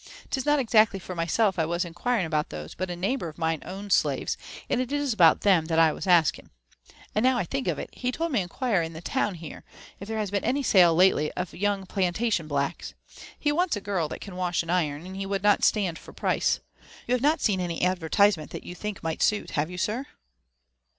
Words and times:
Tis 0.31 0.47
not 0.47 0.57
exactly 0.57 0.97
for 0.99 1.13
myself 1.13 1.59
I 1.59 1.65
was 1.67 1.85
inquiring 1.85 2.25
about 2.25 2.49
the 2.49 2.63
shoes; 2.63 2.73
but 2.73 2.89
a 2.89 2.95
neighbour 2.95 3.27
of 3.27 3.37
mine 3.37 3.61
owns 3.63 3.93
slaves, 3.93 4.35
and 4.67 4.81
it 4.81 4.91
is 4.91 5.13
about 5.13 5.41
them 5.41 5.65
that 5.65 5.77
I 5.77 5.91
was 5.93 6.07
asking. 6.07 6.49
And, 7.13 7.21
now 7.21 7.37
I 7.37 7.43
think 7.43 7.67
of 7.67 7.77
it, 7.77 7.91
he 7.93 8.11
told 8.11 8.31
me 8.31 8.39
to 8.39 8.41
inquire 8.41 8.81
in 8.81 8.93
the 8.93 9.01
town 9.03 9.35
here, 9.35 9.63
if 9.99 10.07
there 10.07 10.17
has 10.17 10.31
been 10.31 10.43
any 10.43 10.63
sale 10.63 10.95
lately 10.95 11.31
of 11.33 11.53
young 11.53 11.85
plantation 11.85 12.47
blacks. 12.47 12.95
He 13.37 13.51
wants 13.51 13.75
a 13.75 13.79
girl 13.81 14.07
that 14.09 14.21
can 14.21 14.35
wash 14.35 14.63
and 14.63 14.71
iron, 14.71 15.05
and 15.05 15.15
he 15.17 15.27
would 15.27 15.43
not 15.43 15.63
stand 15.63 15.99
for 15.99 16.13
price. 16.13 16.61
You 17.05 17.13
have 17.13 17.21
not 17.21 17.39
seen 17.39 17.59
any 17.59 17.83
advertisement 17.83 18.49
that 18.49 18.63
you 18.63 18.73
think 18.73 19.03
might 19.03 19.21
suit, 19.21 19.49
^have 19.49 19.69
yoo, 19.69 19.77
sir? 19.77 20.07